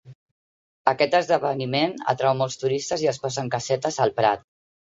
[0.91, 4.47] Aquest esdeveniment atrau molts turistes i es posen casetes al prat.